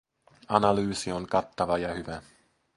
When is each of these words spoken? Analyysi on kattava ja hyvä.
Analyysi 0.59 1.11
on 1.11 1.27
kattava 1.27 1.77
ja 1.77 1.93
hyvä. 1.93 2.21